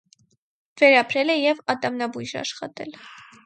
Վերապրել 0.83 1.33
է 1.35 1.37
և 1.37 1.61
ատամնաբույժ 1.77 2.37
աշխատել։ 2.45 3.01